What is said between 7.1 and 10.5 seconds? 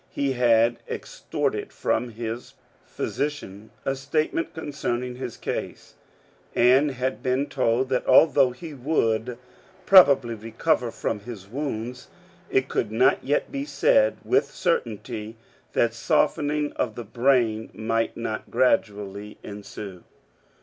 been told that although he would probably